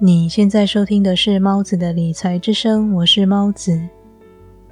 [0.00, 3.80] 你现在收听的是猫子的理财之声，我是猫子。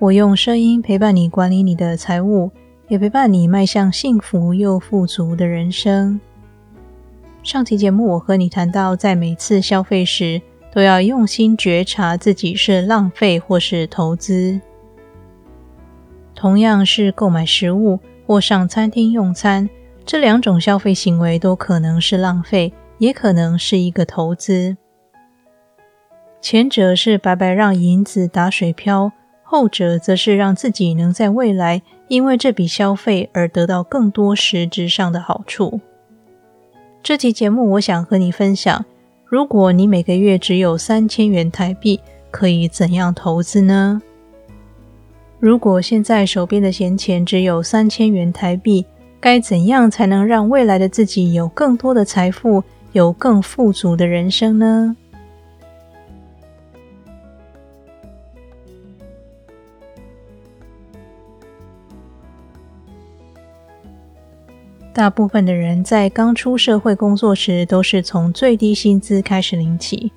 [0.00, 2.50] 我用声音陪伴你管理你的财务，
[2.88, 6.20] 也陪伴你迈向幸福又富足的人生。
[7.44, 14.60] 上期节目我和你谈到，在每次消费时都要用心觉察自己是浪费或是投资。
[16.34, 19.70] 同样是购买食物或上餐厅用餐，
[20.04, 24.76] 这两种消费行为都可能是浪费，也可能是一个投资。
[26.42, 29.12] 前者是白白让银子打水漂，
[29.44, 35.80] 后者则是让自己能在未来因为这笔消费而得到更多实质上的好处。
[37.00, 38.84] 这期节目，我想和你分享：
[39.24, 42.00] 如果你每个月只有三千元台币，
[42.32, 44.02] 可以怎样投资呢？
[45.38, 48.84] 如果现在手边的闲钱只有三千元台币，
[49.20, 54.96] 该怎样才能让未来的自己有更多的财富，有更富足的人生呢？
[64.94, 70.12] 大部分的人在刚出社会工作时，都是从最低薪资开始领起。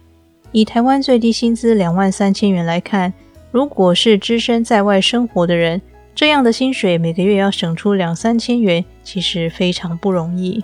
[0.52, 3.14] 以台湾最低薪资两万三千元来看，
[3.52, 5.82] 如果是只身在外生活的人，
[6.14, 10.64] 这样的薪水每个月要省出两三千元，其实非常不容易。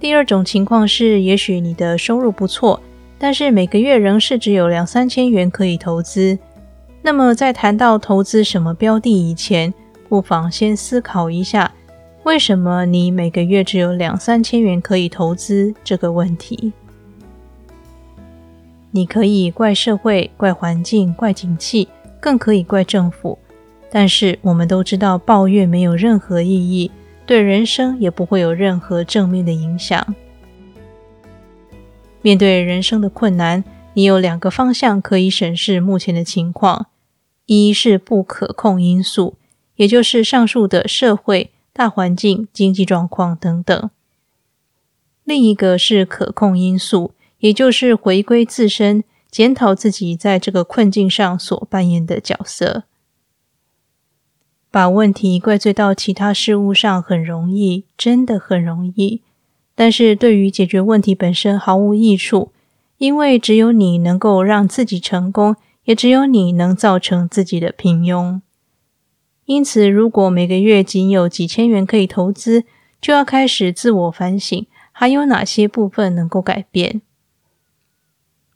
[0.00, 2.80] 第二种情况是，也许你的收入不错，
[3.18, 6.38] 但是每个月仍是只有两三千元可以投资。
[7.02, 9.72] 那么在谈到投资什么标的以前，
[10.08, 11.70] 不妨先思考一下。
[12.28, 16.74] 为什么你每个月只有两三千元可以投资这个问题？
[18.90, 21.88] 你可以怪社会、怪环境、怪景气，
[22.20, 23.38] 更可以怪政府。
[23.90, 26.90] 但是我们都知道，抱怨没有任何意义，
[27.24, 30.14] 对人生也不会有任何正面的影响。
[32.20, 33.64] 面对人生的困难，
[33.94, 36.88] 你有两个方向可以审视目前的情况：
[37.46, 39.36] 一是不可控因素，
[39.76, 41.52] 也就是上述的社会。
[41.78, 43.88] 大环境、经济状况等等。
[45.22, 52.82] 另一个是可控因素，也就是回归自身，检讨自己在这个困境上所扮演的角色。
[54.72, 59.22] 把问题怪罪到其他事物上很容易，真的很容易。
[59.76, 62.50] 但是对于解决问题本身毫无益处，
[62.96, 68.40] 因为只有你能够让自己成功，也只有你能造成自己的平庸。
[69.48, 72.64] 因此，如果每个月仅有几千元可以投资，
[73.00, 77.00] 就要开始自我反省，还有哪些部分能够改变？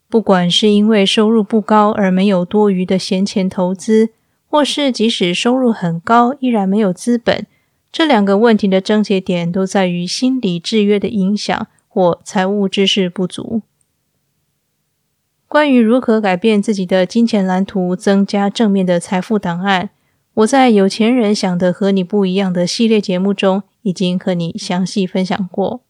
[0.07, 4.11] 不管是因为收入不高而没有多余的闲钱投资，
[4.47, 7.47] 或是即使收入很高依然没有资本，
[7.91, 13.63] 这两个问题的症结点都在于心理制约的影响或财务知识不足。
[15.47, 19.89] 关于如何改变自己的金钱蓝图，增加正面的财富档案。
[20.35, 25.81] 我在有钱人想的和你不一样的系列节目中，已经和你详细分享过。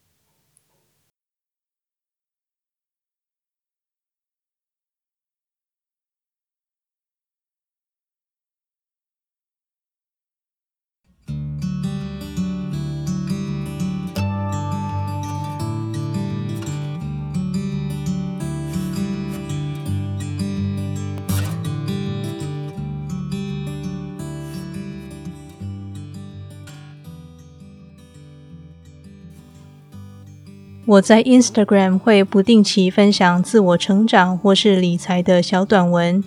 [30.86, 36.22] 我在 Instagram 会不定期分享自我成长或是理财的小短文。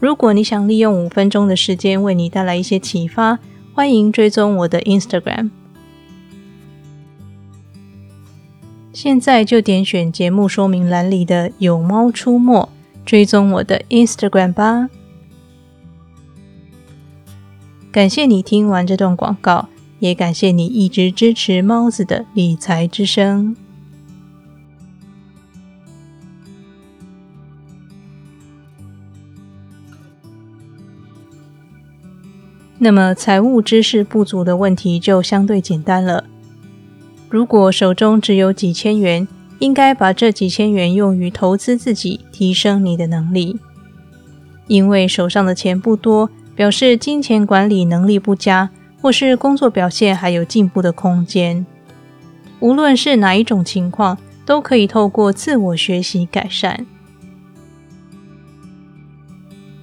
[0.00, 3.38] 如果你想利用五分钟的时间为你带来一些启发，
[3.72, 5.50] 欢迎追踪我的 Instagram。
[8.92, 12.68] 现在就点选节目说明栏里的“有猫出没”，
[13.06, 14.88] 追踪我的 Instagram 吧。
[17.92, 19.68] 感谢你听完这段广告。
[20.00, 23.54] 也感谢你一直支持猫子的理财之声。
[32.82, 36.24] 那么，财务知识不足的问题就相对简单了。
[37.28, 39.28] 如果手中只有几千元，
[39.58, 43.58] 应该把这几千元用于投资自己，提升你的能力。
[44.66, 48.70] 因为手上的钱不多，表示金钱管理能力不佳。
[49.02, 51.64] 或是工作表现还有进步的空间，
[52.58, 56.84] 无论是哪一种情况，都可以透过自我学习改善。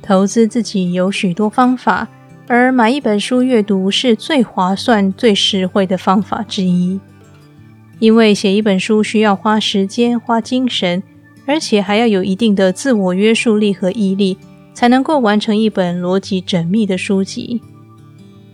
[0.04, 2.08] 投资自己有许多方法，
[2.48, 7.00] 而买一本书阅读是最划算、最实惠的方法之一。
[8.00, 11.04] 因为写一本书需要花时间、花精神，
[11.46, 14.38] 而且还要有一定的自我约束力和毅力，
[14.74, 17.62] 才能够完成一本逻辑缜密的书籍。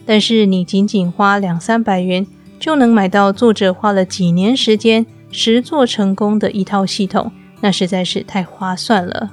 [0.06, 2.26] 但是你仅仅花两三百元
[2.60, 7.32] 就能买到作者花了几年时间实做成功的一套系统，
[7.62, 9.32] 那实在是太划算了。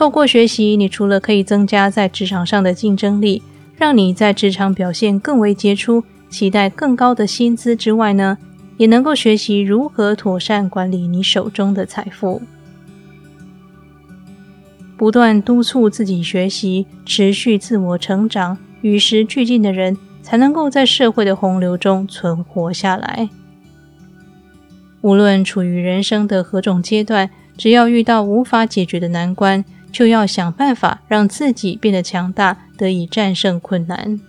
[0.00, 3.42] 透过学习，你除了可以增加在职场上的竞争力，
[3.76, 8.38] 让你在职场表现更为杰出，期待更高的薪资之外呢？
[8.78, 12.40] 也能够学习如何妥善管理你手中的财富，
[14.96, 23.28] 不断督促自己学习，持续自我成长，与时俱进的人，才能够在社会的洪流中存活下来。
[25.02, 34.20] 无论处于人生的何种阶段，只要遇到无法解决的难关，就要想办法让自己变得强大，得以战胜困难。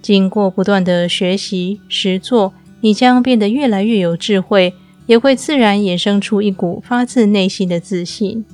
[0.00, 2.54] 经过不断的学习实做。
[2.84, 4.74] 你将变得越来越有智慧，
[5.06, 8.44] 也会自然衍生出一股发自内心的自信。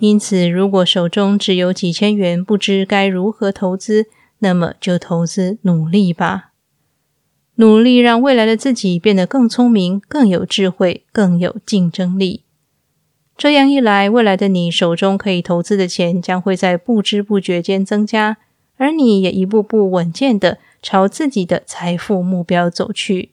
[0.00, 4.06] 因此，如果手中只有几千元，不知该如何投资，
[4.40, 6.50] 那么就投资努力吧。
[7.54, 12.42] 努力让未来的自己变得更聪明、更有智慧、更有竞争力。
[13.38, 18.36] 这样一来，未来的你手中可以投资的钱将会在不知不觉间增加，
[18.76, 20.58] 而你也一步步稳健的。
[20.80, 23.30] 朝自己的财富目标走去。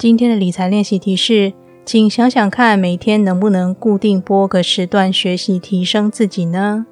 [0.00, 1.52] 今天的理财练习题是，
[1.84, 6.86] 请想想看，每天能不能固定播个时段学习提升自己呢？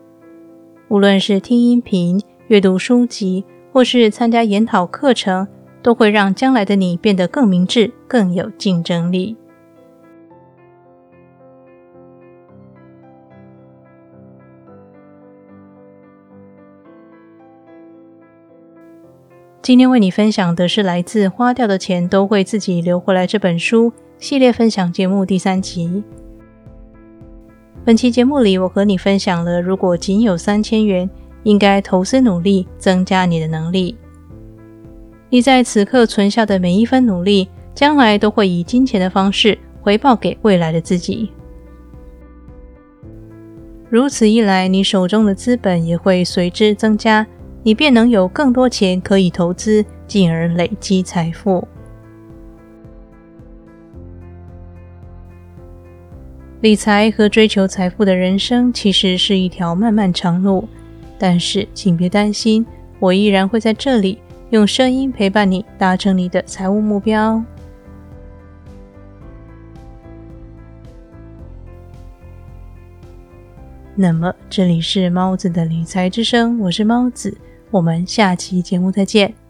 [0.88, 5.48] 无论是听音频、阅读书籍，或是参加研讨课程，
[5.82, 9.34] 都会让将来的你变得更明智、更有竞争力。
[19.68, 26.02] 今天为你分享的是来自《花掉的钱都会自己留回来》这本书系列分享节目第三集。
[27.84, 31.10] 本期节目里，我和你分享了：如果仅有三千元，
[31.42, 33.94] 应该投资努力，增加你的能力。
[35.28, 41.30] 你在此刻存下的每一分努力，将来都会以金钱的方式回报给未来的自己。
[43.90, 47.26] 如此一来，你手中的资本也会随之增加。
[47.68, 51.68] 你便能有更多钱可以投资，进而累积财富。
[56.62, 60.66] 理财和追求财富的人生其实是一条漫漫长路，
[61.18, 62.64] 但是请别担心，
[62.98, 64.18] 我依然会在这里
[64.48, 67.44] 用声音陪伴你，达成你的财务目标。
[73.94, 77.36] 那么，这里是猫子的理财之声，我是猫子。
[77.70, 79.47] 我们下期节目再见。